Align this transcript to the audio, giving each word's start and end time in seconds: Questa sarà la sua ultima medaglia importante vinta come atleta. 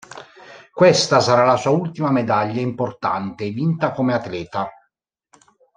Questa 0.73 1.19
sarà 1.19 1.45
la 1.45 1.57
sua 1.57 1.69
ultima 1.69 2.09
medaglia 2.09 2.59
importante 2.59 3.51
vinta 3.51 3.91
come 3.91 4.15
atleta. 4.15 4.67